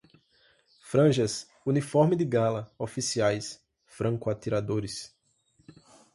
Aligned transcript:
Franjas, 0.81 1.47
uniforme 1.63 2.15
de 2.15 2.25
gala, 2.25 2.71
oficiais, 2.79 3.61
franco-atiradores 3.85 5.13